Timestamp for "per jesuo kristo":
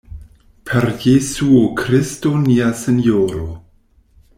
0.69-2.35